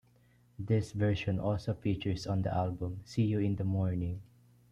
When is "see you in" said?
3.05-3.55